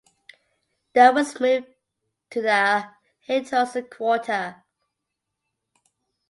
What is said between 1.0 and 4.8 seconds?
was moved to the Haidhausen quarter.